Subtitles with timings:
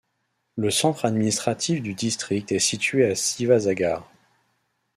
[0.55, 4.09] Le centre administratif du district est situé à Sivasagar.